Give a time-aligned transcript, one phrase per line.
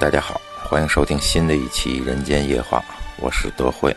[0.00, 2.78] 大家好，欢迎收听新的一期《人间夜话》，
[3.18, 3.94] 我是德惠。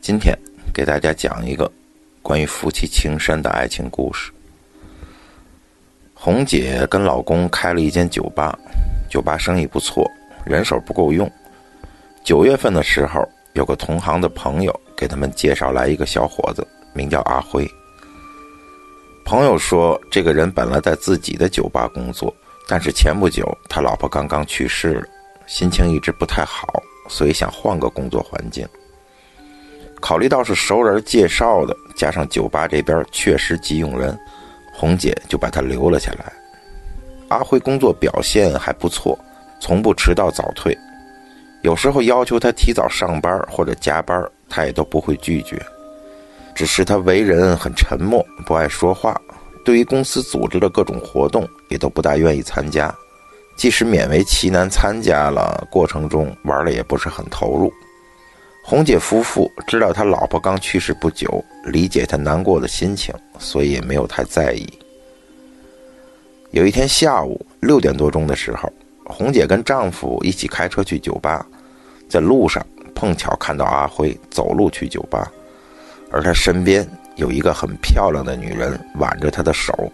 [0.00, 0.38] 今天
[0.72, 1.68] 给大家讲一个
[2.22, 4.30] 关于夫妻情深的爱情故事。
[6.14, 8.56] 红姐跟老公开了一间酒吧，
[9.10, 10.08] 酒吧生意不错，
[10.44, 11.28] 人手不够用。
[12.22, 17.68] 九月份的时候，有个同行的朋友给他们介绍来一个小伙子，名叫阿辉。
[19.24, 22.32] 朋友说，这个人本来在自己的酒吧工作。
[22.68, 25.06] 但是前不久，他老婆刚刚去世了，
[25.46, 28.68] 心情一直不太好，所以想换个工作环境。
[30.00, 34.16] 考虑到是熟人介绍的，加上酒吧这边确实急用人，
[34.74, 36.30] 红姐就把他留了下来。
[37.28, 39.18] 阿辉工作表现还不错，
[39.58, 40.76] 从不迟到早退，
[41.62, 45.60] 有时候要求他提早上班或者加班，他也都不会拒绝。
[46.54, 49.18] 只是他为人很沉默，不爱说话。
[49.64, 52.94] 对于公司组织的各种活动，也都不大愿意参加。
[53.56, 57.72] 即使勉为其难参加了，过程中玩的也不是很投入。
[58.64, 64.66] 红姐夫妇知道他老婆刚去世不久，理解他难过的心情，所以也没有太在意。
[66.50, 68.72] 有一天下午六点多钟的时候，
[69.04, 71.44] 红姐跟丈夫一起开车去酒吧，
[72.08, 75.30] 在路上碰巧看到阿辉走路去酒吧，
[76.10, 76.88] 而他身边。
[77.16, 79.90] 有一个很漂亮的女人挽着他的手。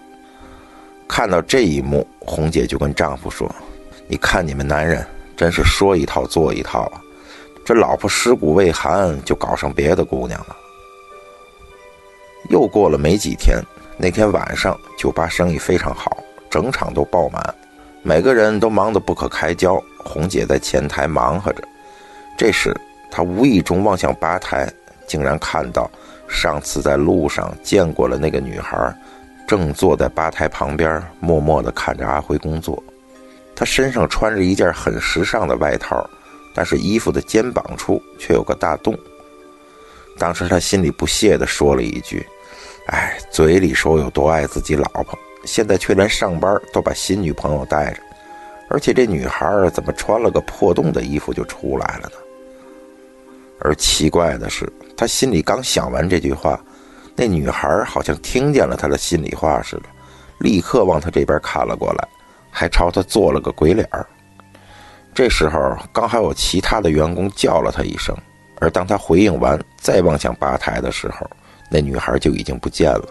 [1.08, 3.52] 看到这一幕，红姐就跟丈夫说
[4.08, 6.90] ：“你看你们男人真是说一套做一套，
[7.64, 10.56] 这老婆尸骨未寒就搞上别的姑娘了。”
[12.50, 13.58] 又过了没几天，
[13.96, 16.18] 那天晚上酒吧生意非常好，
[16.50, 17.54] 整场都爆满，
[18.02, 19.82] 每个人都忙得不可开交。
[19.98, 21.62] 红姐在前台忙活着，
[22.36, 22.74] 这时
[23.10, 24.70] 她无意中望向吧台，
[25.06, 25.90] 竟然看到。
[26.26, 28.92] 上次在路上见过了那个女孩，
[29.46, 32.82] 正坐在吧台旁边，默默地看着阿辉工作。
[33.54, 36.08] 他身上穿着一件很时尚的外套，
[36.54, 38.98] 但是衣服的肩膀处却有个大洞。
[40.18, 42.26] 当时他心里不屑地说了一句
[42.88, 48.00] ：“哎，嘴里说有多爱自己老婆，现在却连上班都把新女朋友带着，
[48.68, 52.16] 而且这女孩怎么穿了个破洞的衣服就出来了呢？”
[53.60, 54.72] 而奇怪的是。
[54.96, 56.62] 他心里刚想完这句话，
[57.16, 59.84] 那女孩好像听见了他的心里话似的，
[60.38, 62.08] 立刻往他这边看了过来，
[62.50, 64.04] 还朝他做了个鬼脸儿。
[65.14, 68.16] 这时候刚好有其他的员工叫了他一声，
[68.60, 71.30] 而当他回应完，再望向吧台的时候，
[71.70, 73.04] 那女孩就已经不见了。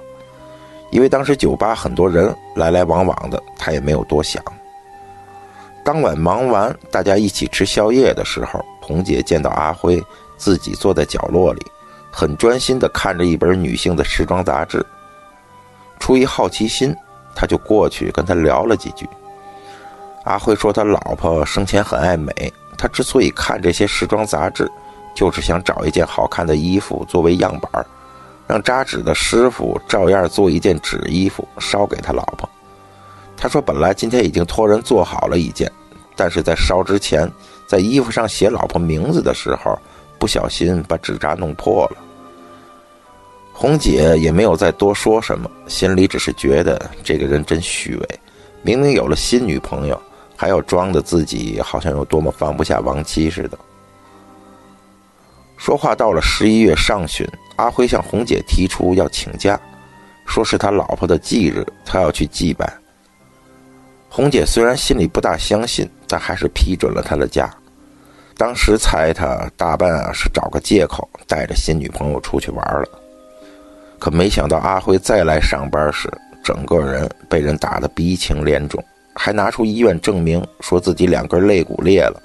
[0.92, 4.44] 因为当时酒吧很多人来来往往的，他也没有多想。
[5.84, 10.04] 当晚忙完，大家一起吃宵夜的时候，红姐见到阿辉
[10.38, 11.66] 自己坐在角落里。
[12.16, 14.86] 很专心地看着一本女性的时装杂志，
[16.00, 16.96] 出于好奇心，
[17.34, 19.10] 他就过去跟他聊了几句。
[20.26, 24.72] 阿辉说，他老婆生前很爱美，他之所以看这些时装杂志，
[25.16, 27.84] 就是想找一件好看的衣服作为样板，
[28.46, 32.48] 让扎纸的师傅照样做一件纸衣服烧给他老婆。
[33.36, 35.70] 他说，本来今天已经托人做好了一件，
[36.16, 37.28] 但是在烧之前，
[37.66, 39.76] 在衣服上写老婆名字的时候。
[40.24, 41.98] 不小心把纸扎弄破了，
[43.52, 48.20] 红姐也没有再多说什么，心里只是觉得这个人真虚伪，
[48.62, 50.02] 明明有了新女朋友，
[50.38, 53.60] 还要装的自己好像有多么放不下亡妻似的。
[55.58, 59.60] 说话到了十一月上旬，阿辉向红姐提出要请假，
[60.26, 62.74] 说是他老婆的忌日，他要去祭拜。
[64.08, 67.54] 红姐虽然心里不大相信，但还是批准了他的假。
[68.38, 72.88] 当时猜他大半啊是找个借口带着新女朋友出去玩了，
[74.00, 76.12] 可没想到阿辉再来上班时，
[76.44, 78.84] 整个人被人打得鼻青脸肿，
[79.16, 82.22] 还拿出医院证明说自己两根肋骨裂了。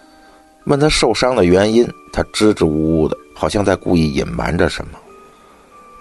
[0.65, 4.99] 问他受伤的原因，他支支吾吾的，好像在故意隐瞒着什么。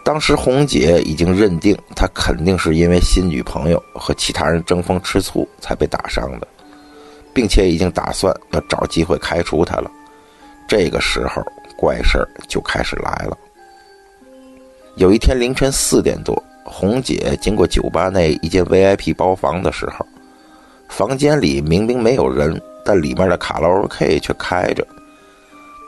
[0.03, 6.47] 当时红姐已经认定他肯定是因为新女朋友和其他人争风吃醋才被打伤的，
[7.33, 9.91] 并且已经打算要找机会开除他了。
[10.67, 11.41] 这个时候，
[11.77, 13.37] 怪事儿就开始来了。
[14.95, 20.05] 有一天凌晨四点多，红姐经过酒吧内一间 VIP 包房的时候，
[20.89, 24.85] 房间里明明没有人，但里面的卡拉 OK 却开着。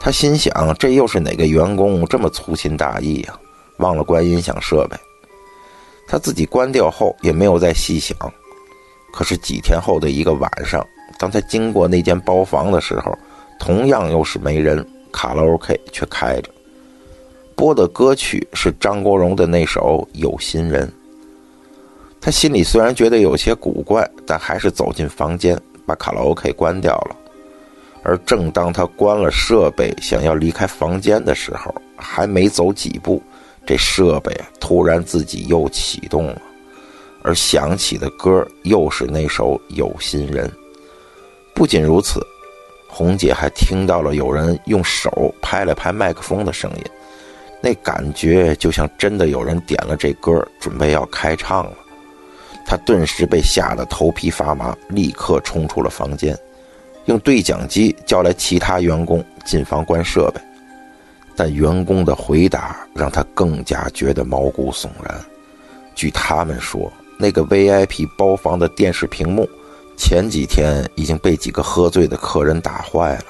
[0.00, 3.38] 她心想：这又是哪个员工这么粗心大意呀？
[3.78, 4.96] 忘了关音响设备。
[6.06, 8.16] 她自己关掉后也没有再细想。
[9.12, 10.86] 可是几天后的一个晚上，
[11.18, 13.12] 当她经过那间包房的时候，
[13.60, 16.50] 同样又是没人，卡拉 OK 却开着，
[17.54, 20.88] 播的歌曲是张国荣的那首《有心人》。
[22.20, 27.16] 他心里虽然觉得有些古怪，但还是走进房间，把卡拉 OK 关掉了。
[28.02, 33.22] 而正当他关了设备，想要离开房间的时候，还没走几步，
[33.66, 36.42] 这设备突然自己又启动了，
[37.22, 40.48] 而响起的歌又是那首《有心人》。
[41.54, 42.26] 不仅如此，
[42.90, 46.84] 红姐还听到了有人用手拍了拍麦克风的声音，
[47.62, 51.72] 那感觉就像真的有人点了这歌，准备要开唱了。
[52.66, 56.36] 她顿时被吓得头皮发麻，立刻冲出了房间。
[57.06, 60.40] 用对讲机叫来其他员工进房关设备，
[61.34, 65.18] 但员工的回答让他更加觉得毛骨悚然。
[65.94, 69.48] 据他们说，那个 VIP 包房的电视屏幕
[70.00, 73.26] 前几天已经被几个喝醉的客人打坏了，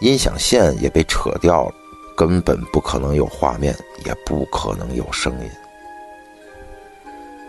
[0.00, 1.74] 音响线也被扯掉了，
[2.16, 3.76] 根本不可能有画面，
[4.06, 5.50] 也不可能有声音。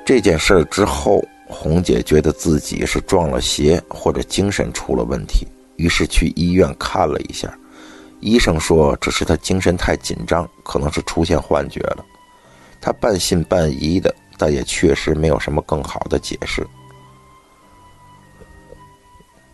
[0.05, 5.47] 这件事儿之后，红姐觉得自己是撞了邪，或者精神出了问题。
[5.77, 7.57] 于是去医院看了一下，
[8.19, 12.05] 医生说只是她精神太紧张，可能是出现幻觉了。
[12.81, 16.67] 她半信半疑的，但也确实没有什么更好的解释。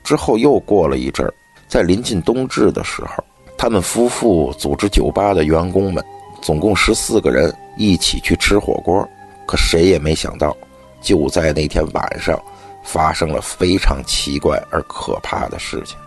[0.04, 1.32] 之后又过了一阵，
[1.68, 3.24] 在临近冬至的时候，
[3.58, 6.04] 他们夫妇组织酒吧的员工们，
[6.42, 9.08] 总共十四个人一起去吃火锅。
[9.46, 10.56] 可谁也没想到，
[11.02, 12.42] 就在那天晚上，
[12.84, 15.98] 发生了非常奇怪而可怕的事情。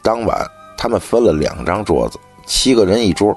[0.00, 0.46] 当晚，
[0.78, 3.36] 他们分了两张桌子，七个人一桌。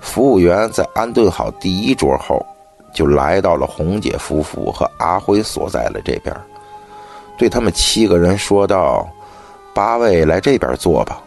[0.00, 2.44] 服务员在安顿好第一桌后，
[2.92, 6.34] 就来到了红姐夫妇和阿辉所在的这边，
[7.38, 9.08] 对他们七个人说道
[9.72, 11.22] ：“八位来这边坐吧。”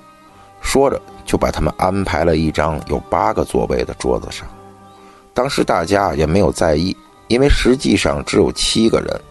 [0.61, 4.45] 说着，就把他们安排了一张有八个座位的桌子上。
[5.33, 6.95] 当时大家也没有在意，
[7.27, 9.21] 因为实际上只有七个人，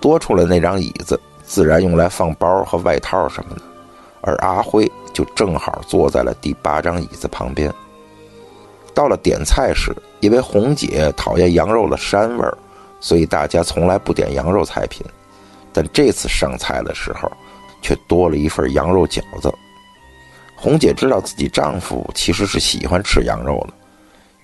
[0.00, 3.62] 多出来那张椅子自然用来放包和外套什么的。
[4.20, 7.72] 而阿辉就正好坐在了第八张椅子旁边。
[8.92, 12.56] 到了点菜时，因为红姐讨厌羊肉的膻味儿，
[13.00, 15.04] 所以大家从来不点羊肉菜品。
[15.74, 17.30] 但这次上菜的时候，
[17.82, 19.52] 却多了一份羊肉饺子。
[20.54, 23.74] 红姐知道自己丈夫其实是喜欢吃羊肉的，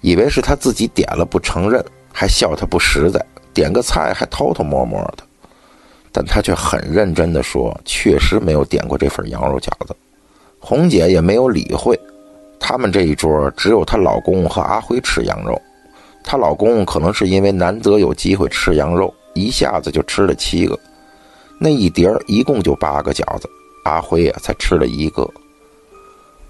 [0.02, 1.82] 以为是他自己点了不承认，
[2.12, 3.24] 还笑他不实在，
[3.54, 5.24] 点个菜还偷偷摸摸的。
[6.12, 9.94] 但她却很认真地说：“确实没有点过这份羊肉饺子。”
[10.58, 11.96] 红姐也没有理会。
[12.58, 15.56] 他们这一桌只有她老公和阿辉吃羊肉。
[16.24, 20.76] 她老公可能是因为难得有机会吃羊肉，一下子就吃了七个。
[21.60, 23.48] 那一碟一共就八个饺子，
[23.84, 25.28] 阿辉呀才吃了一个。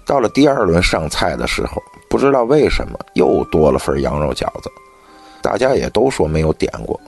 [0.05, 4.71] 到了第二轮上菜的时候，不知道为什么又多了份羊肉饺子，
[5.41, 6.99] 大家也都说没有点过。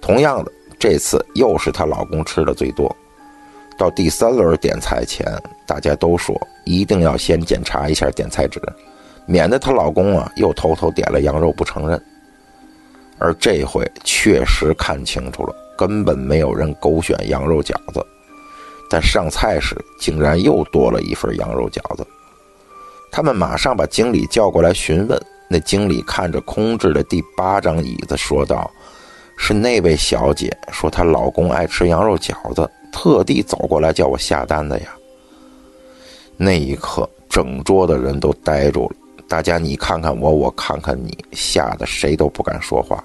[0.00, 0.50] 同样的。
[0.78, 2.92] 这次又是她老公吃的最多。
[3.78, 5.24] 到第三轮点菜前，
[5.64, 8.60] 大家都说一定要先检查一下点菜纸，
[9.24, 12.02] 免得她老公啊又偷偷点了羊肉不承认。
[13.20, 18.04] 而这回确实看清楚了，根本没有人勾选羊肉饺子，
[18.90, 22.06] 但上菜时竟然又多了一份羊肉饺子。
[23.10, 25.20] 他们马上把经理叫过来询问。
[25.48, 28.70] 那经理看着空置的第八张椅子，说道。
[29.36, 34.94] 是那位小姐说她老公爱吃羊肉饺子，特地走过来叫我下单的呀。
[36.36, 38.96] 那一刻，整桌的人都呆住了，
[39.28, 43.02] 大家你看看我，我看看你，吓得谁都不敢说话。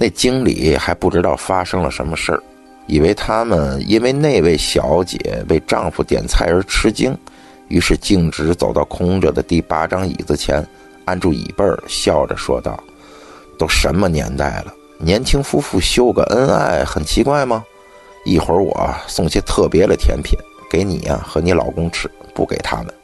[0.00, 2.40] 那经理还不知道发生了什么事儿，
[2.86, 7.18] 以为他们因为那位小姐为丈夫点菜而吃惊，
[7.66, 10.64] 于是径直走到空着的第八张椅子前，
[11.04, 12.78] 按住椅背儿，笑着说道
[13.58, 17.64] ：“都什么年代了？”年轻夫妇秀个恩爱很奇怪吗？
[18.24, 20.38] 一会儿我送些特别的甜品
[20.70, 22.94] 给你呀和你老公吃，不给他们。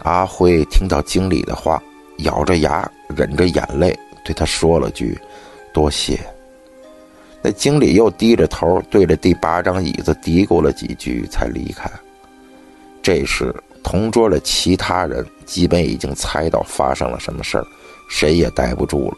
[0.00, 1.80] 阿辉听到经理的话，
[2.18, 5.16] 咬着牙忍着眼泪对他说了句
[5.76, 6.18] ：“多谢。”
[7.44, 11.90] 那经理又低着头对着第八张椅子嘀咕了几句，才离开。
[13.02, 13.54] 这时，
[13.84, 17.66] 同桌的其他人基本已经猜到发生了什么事儿，
[18.08, 19.16] 谁也待不住了。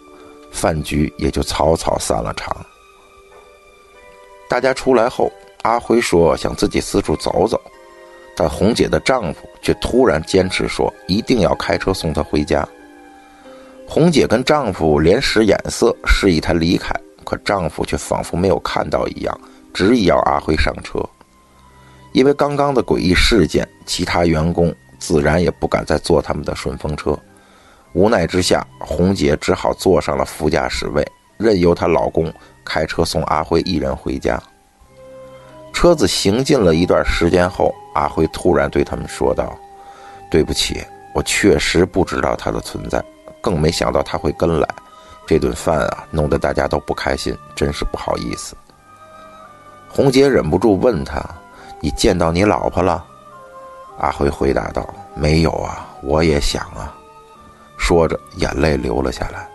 [0.50, 2.54] 饭局也就草草散了场。
[4.50, 5.30] 大家出来后，
[5.62, 7.58] 阿辉说想自己四处走走，
[8.36, 12.68] 但红姐的丈夫却突然坚持说一定要开车送她回家。
[13.90, 19.40] 红姐跟丈夫连使眼色示意她离开，可丈夫却仿佛没有看到一样，
[19.72, 21.02] 执意要阿辉上车。
[22.12, 27.18] 因为刚刚的诡异事件，其他员工自然也不敢再坐他们的顺风车。
[27.94, 31.02] 无奈之下，红姐只好坐上了副驾驶位，
[31.38, 32.30] 任由她老公
[32.62, 34.38] 开车送阿辉一人回家。
[35.72, 39.58] 车子行进了一段时间后，阿辉突然对他们说道
[40.30, 43.02] ：“对不起，我确实不知道他的存在，
[43.48, 44.68] 更没想到他会跟来。
[45.26, 48.54] 这顿饭啊，弄得大家都不开心，真是不好意思。”
[49.88, 51.24] 红姐忍不住问他
[51.80, 53.02] ：“你见到你老婆了？”
[53.98, 54.86] 阿辉回答道
[55.16, 56.94] ：“没有啊，我也想啊。”
[57.78, 59.48] 说着，眼泪流了下来。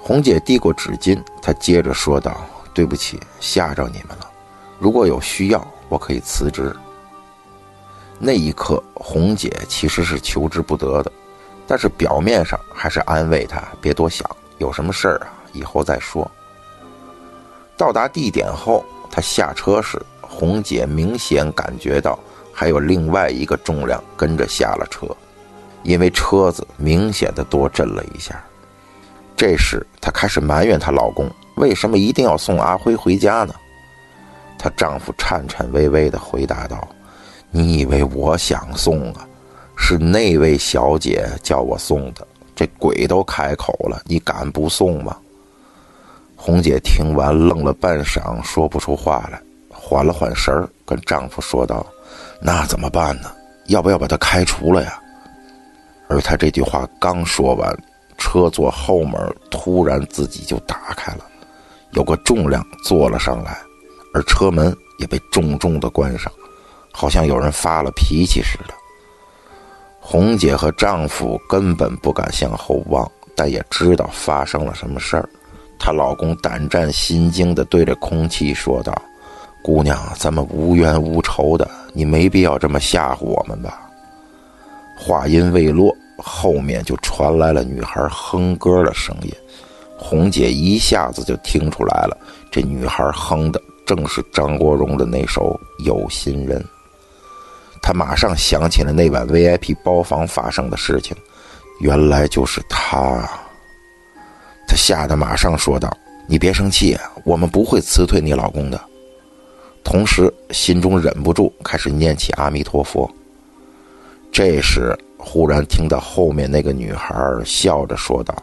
[0.00, 2.36] 红姐递过纸巾，她接着说道
[2.72, 4.30] ：“对不起，吓着你们了。”
[4.78, 6.74] 如果有需要，我可以辞职。
[8.18, 11.12] 那一刻，红姐其实是求之不得的，
[11.68, 16.28] 但是表面上还是安慰她别多想，有什么事儿啊，以后再说。
[17.76, 22.18] 到达地点后，她下车时，红姐明显感觉到
[22.54, 25.06] 还有另外一个重量跟着下了车，
[25.82, 28.42] 因为车子明显的多震了一下。
[29.36, 33.54] 这时，她开始埋怨她老公为什么一定要送阿辉回家呢？
[34.58, 36.88] 她丈夫颤颤巍巍地回答道
[37.52, 39.27] ：“你以为我想送啊？
[39.78, 42.26] 是那位小姐叫我送的。
[42.54, 45.16] 这鬼都开口了，你敢不送吗？”
[46.36, 51.86] 红姐听完愣了半晌，说不出话来，缓了缓神儿，跟丈夫说道
[52.42, 53.30] ：“那怎么办呢？
[53.66, 55.00] 要不要把他开除了呀？”
[56.08, 57.76] 而她这句话刚说完，
[58.16, 59.20] 车座后门
[59.50, 61.24] 突然自己就打开了，
[61.92, 63.58] 有个重量坐了上来。
[64.14, 66.32] 而车门也被重重的关上，
[66.92, 68.74] 好像有人发了脾气似的。
[70.00, 75.28] 红姐和丈夫根本不敢向后望，但也知道发生了什么事儿。
[75.78, 78.92] 她老公胆战心惊地对着空气说道
[79.62, 83.82] ：“姑娘，咱们无冤无仇的，你没必要这么吓唬我们吧？”
[84.98, 89.32] 话音未落，后面就传来了女孩哼歌的声音。
[89.98, 92.16] 红姐一下子就听出来了，
[92.50, 93.60] 这女孩哼的。
[93.86, 96.60] 正是张国荣的那首《有心人》，
[97.82, 101.16] 他马上想起了那晚 VIP 包房发生的事情，
[101.80, 103.28] 原来就是他。
[104.66, 105.90] 他吓得马上说道
[106.28, 108.80] ：“你别生气，我们不会辞退你老公的。”
[109.82, 113.10] 同时心中忍不住开始念起阿弥陀佛。
[114.30, 117.16] 这时忽然听到后面那个女孩
[117.46, 118.34] 笑着说道：“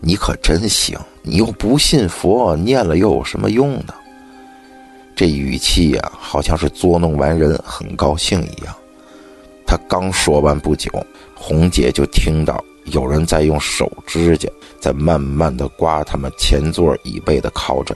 [0.00, 3.94] 你可真行，你又不信佛，念了又有什么用呢？”
[5.20, 8.74] 这语气呀，好像是捉弄完人很高兴一样。
[9.66, 10.90] 他刚说完不久，
[11.34, 14.48] 红姐就听到有人在用手指甲
[14.80, 17.94] 在慢慢的刮他们前座椅背的靠枕，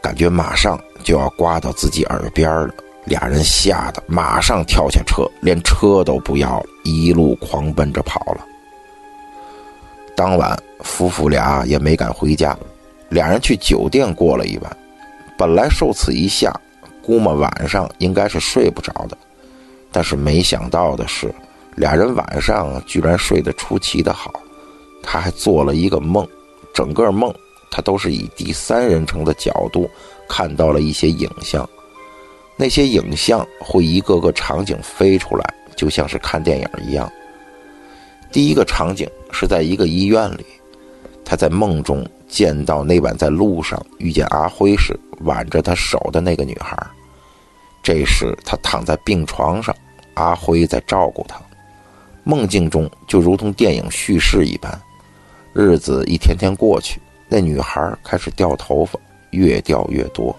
[0.00, 2.72] 感觉马上就要刮到自己耳边了。
[3.04, 8.40] 俩人吓得马上跳下车，连车都不要了，一路狂奔着跑了。
[10.16, 12.56] 当晚，夫妇俩也没敢回家，
[13.10, 14.76] 俩人去酒店过了一晚。
[15.36, 16.52] 本来受此一吓，
[17.02, 19.16] 估摸晚上应该是睡不着的，
[19.92, 21.34] 但是没想到的是，
[21.74, 24.32] 俩人晚上居然睡得出奇的好。
[25.02, 26.26] 他还做了一个梦，
[26.74, 27.32] 整个梦
[27.70, 29.88] 他都是以第三人称的角度
[30.28, 31.68] 看到了一些影像，
[32.56, 37.10] 那些影像会一个个场景飞出来，就像是看电影一样。
[38.32, 40.44] 第一个场景是在一个医院里，
[41.24, 42.04] 他在梦中。
[42.28, 46.76] 见到那晚在路上遇见阿辉时挽着他手的那个女孩，
[47.82, 49.74] 这时他躺在病床上，
[50.14, 51.40] 阿辉在照顾他。
[52.24, 54.76] 梦境中就如同电影叙事一般，
[55.52, 58.98] 日子一天天过去，那女孩开始掉头发，
[59.30, 60.34] 越掉越多。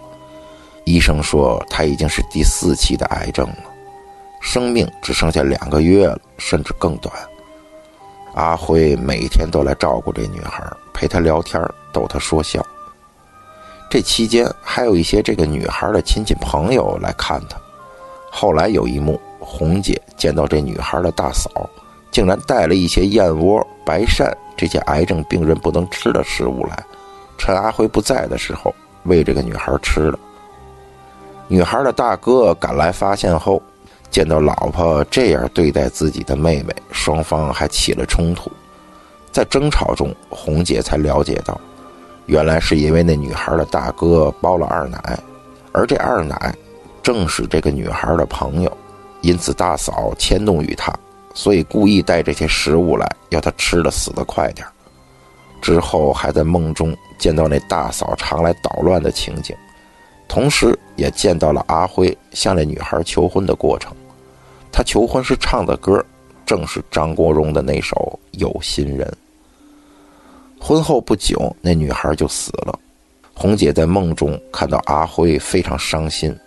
[0.83, 3.63] 医生说她已经是第四期的癌症了，
[4.41, 7.13] 生命只剩下两个月了，甚至更短。
[8.33, 10.65] 阿辉每天都来照顾这女孩。
[10.93, 11.61] 陪她聊天，
[11.93, 12.65] 逗她说笑。
[13.89, 17.57] 这期间还有一些这个女孩的亲戚朋友来看她。
[18.29, 21.49] 后来有一幕，红姐见到这女孩的大嫂，
[22.11, 26.83] 竟然带了一些燕窝、白鳝这些癌症病人不能吃的食物来，
[27.37, 30.19] 趁阿辉不在的时候喂这个女孩吃了。
[31.47, 33.61] 女孩的大哥赶来发现后，
[34.11, 38.51] 见到老婆这样对待自己的妹妹，双方还起了冲突。
[39.31, 41.59] 在争吵中，红姐才了解到，
[42.27, 45.19] 原来是因为那女孩的大哥包了二奶，
[45.71, 46.55] 而这二奶
[47.01, 48.77] 正是这个女孩的朋友，
[49.21, 50.93] 因此大嫂牵动于她，
[51.33, 54.67] 所以故意带这些食物来，要她吃的死的快点
[55.61, 59.55] 之后还在梦中见到那大嫂常来捣乱的情景，
[60.27, 63.91] 同时也见到了阿辉向那女孩求婚的过程。
[64.71, 66.03] 他求婚时唱的歌，
[66.45, 69.07] 正是张国荣的那首《有心人》。
[70.67, 72.77] 婚后不久，那女孩就死了。
[73.33, 76.37] 红姐在梦中看到阿辉非常伤心，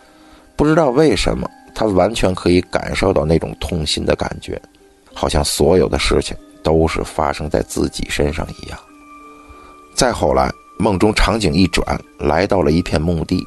[0.57, 4.61] 不知道为什么，她完全可以感受到那种痛心的感觉，
[5.15, 8.79] 好像所有的事情都是发生在自己身上一样。
[9.95, 13.43] 再后来，梦中场景一转，来到了一片墓地，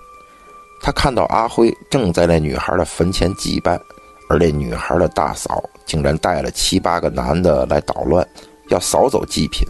[0.82, 3.80] 她看到阿辉正在那女孩的坟前祭拜，
[4.28, 8.28] 而那女孩的大嫂竟然带了七八个男的来捣乱，
[8.70, 9.64] 要扫走祭品。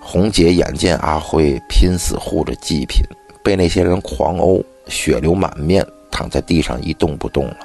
[0.00, 3.04] 红姐眼见阿辉拼死护着祭品，
[3.42, 7.56] 被那些人狂殴，血流满面，躺在地上一动不动了。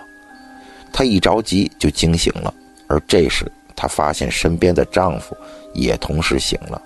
[0.94, 2.54] 她一着急就惊醒了，
[2.88, 5.36] 而这时她发现身边的丈夫
[5.74, 6.80] 也同时醒了。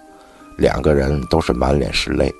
[0.58, 2.32] 两个人都是满脸是泪。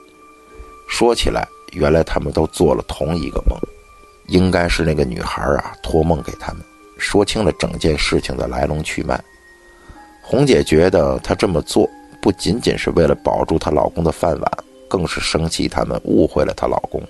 [0.90, 3.60] 说起来，原来他们都做了同一个梦，
[4.28, 6.62] 应该是那个女孩啊托梦给他们，
[6.98, 9.20] 说清了整件事情的来龙去脉。
[10.22, 11.90] 红姐觉得她这么做
[12.22, 14.52] 不仅仅是为了保住她老公的饭碗，
[14.88, 17.02] 更是生气他们误会了她老公。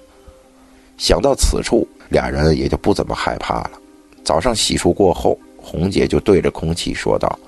[0.98, 3.72] 想到此处，俩人也就不怎么害怕了。
[4.24, 7.40] 早上洗漱过后，红姐就对着空气说道：“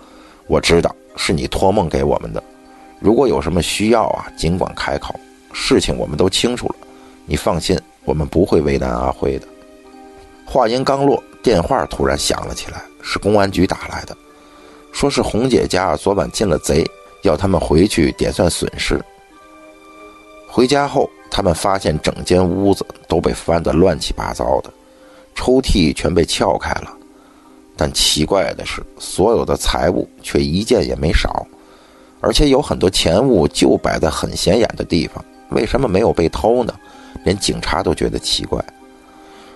[0.47, 2.41] 我知道是你托梦给我们的。”
[2.99, 5.13] 如果有什么需要啊，尽管开口，
[5.51, 6.75] 事情我们都清楚了，
[7.25, 9.47] 你放心，我们不会为难阿辉的。
[10.45, 14.15] 话音刚落，电话突然响了起来，是公安局打来的，
[14.91, 16.85] 说是红姐家昨晚进了贼，
[17.23, 18.99] 要他们回去点算损失。
[20.47, 24.69] 回家后，他们发现整间屋子都被翻得乱七八糟的，
[25.33, 26.91] 抽屉全被撬开了，
[27.77, 31.45] 但奇怪的是，所有的财物却一件也没少。
[32.19, 36.73] 而且有很多钱物就摆在很显眼的地方，为什么没有被偷呢？
[37.23, 38.63] 连警察都觉得奇怪。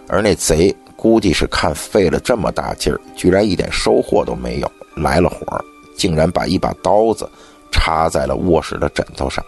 [0.07, 5.63] 而那贼估计是看费了这么大劲儿，居然一点收获都没有，来了火儿，
[5.97, 7.29] 竟然把一把刀子
[7.71, 9.43] 插在了卧室的枕头上。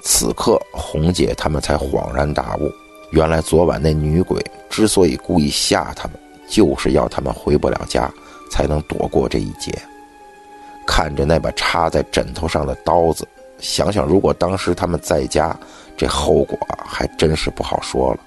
[0.00, 2.72] 此刻，红姐他们才恍然大悟，
[3.10, 6.16] 原来昨晚那女鬼之所以故意吓他们，
[6.48, 8.08] 就是要他们回不了家，
[8.50, 9.76] 才能躲过这一劫。
[10.86, 13.26] 看着那把插在枕头上的刀子，
[13.58, 15.54] 想想如果当时他们在家，
[15.96, 18.20] 这后果还真是不好说了。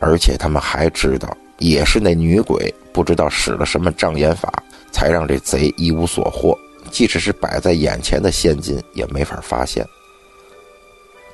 [0.00, 4.52] 而且他们还知道，也是那女鬼不知道使了什么障眼法，
[4.92, 6.56] 才让这贼一无所获。
[6.94, 9.84] 即使是摆在眼前的现金，也没法发现。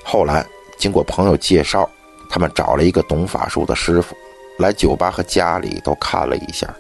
[0.03, 0.45] 后来
[0.79, 1.87] 经过朋友介绍，
[2.31, 4.17] 他们找了一个懂法术的师傅，
[4.59, 6.75] 来酒吧和家里都看了一下，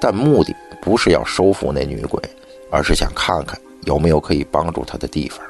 [0.00, 2.20] 但目的不是要收服那女鬼。
[2.72, 5.44] 而是想看看有没有可以帮助他的地方。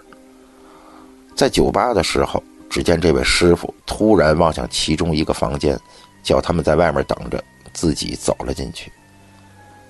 [1.36, 5.78] 在酒吧的时候，只见这位师傅突然望向其中一个房间，
[6.22, 7.42] 叫他们在外面等着，
[7.74, 8.90] 自己走了进去。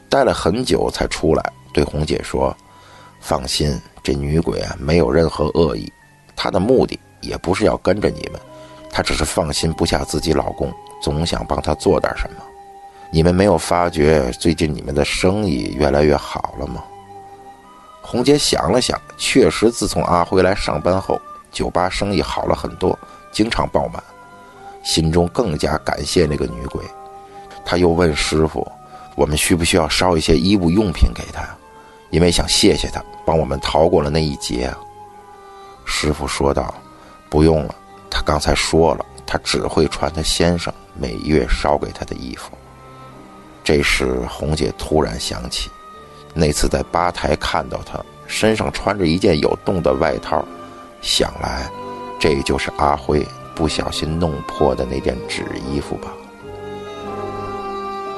[0.08, 2.56] 待了很久才出来，对红姐说
[3.20, 5.92] ：“放心，这女鬼啊没有任何恶意，
[6.34, 8.40] 她的目的也不是要跟着你们，
[8.90, 12.36] 她只是放心不下自己老公，总想帮他做点什么。
[13.12, 16.82] 你们没有发觉最近你们的生意越来越好了吗？”
[18.02, 21.20] 红姐想了想，确实，自从阿辉来上班后，
[21.52, 22.98] 酒吧生意好了很多，
[23.30, 24.02] 经常爆满，
[24.82, 26.82] 心中更加感谢那个女鬼。
[27.64, 28.66] 她又问师傅
[29.14, 31.46] ：“我们需不需要烧一些衣物用品给她？
[32.10, 34.72] 因为想谢谢他帮我们逃过了那一劫。”
[35.84, 36.74] 师傅说道
[37.28, 37.74] ：“不用了，
[38.10, 42.52] 他刚才说了，他只会穿他先生每月烧给他的衣服。”
[43.64, 45.70] 这时，红姐突然想起。
[46.32, 50.44] 那次在吧台看到他身上穿着一件有洞的外套，
[51.02, 51.68] 想来，
[52.20, 56.12] 这就是阿辉不小心弄破的那件纸衣服吧。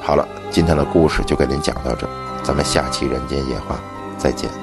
[0.02, 2.06] 好了，今天的故事就给您讲到这，
[2.44, 3.76] 咱们下期《人间夜话》
[4.18, 4.61] 再见。